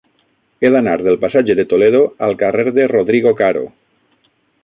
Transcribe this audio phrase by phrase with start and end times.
[0.61, 3.65] He d'anar del passatge de Toledo al carrer de Rodrigo Caro.